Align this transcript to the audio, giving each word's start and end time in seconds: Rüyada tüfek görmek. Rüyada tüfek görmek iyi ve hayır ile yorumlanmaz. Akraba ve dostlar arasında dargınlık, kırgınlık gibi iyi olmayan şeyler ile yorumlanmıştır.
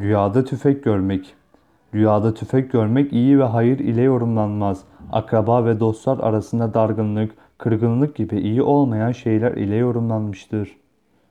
Rüyada 0.00 0.44
tüfek 0.44 0.84
görmek. 0.84 1.34
Rüyada 1.94 2.34
tüfek 2.34 2.72
görmek 2.72 3.12
iyi 3.12 3.38
ve 3.38 3.44
hayır 3.44 3.78
ile 3.78 4.02
yorumlanmaz. 4.02 4.84
Akraba 5.12 5.64
ve 5.64 5.80
dostlar 5.80 6.18
arasında 6.18 6.74
dargınlık, 6.74 7.34
kırgınlık 7.58 8.16
gibi 8.16 8.40
iyi 8.40 8.62
olmayan 8.62 9.12
şeyler 9.12 9.52
ile 9.52 9.76
yorumlanmıştır. 9.76 10.76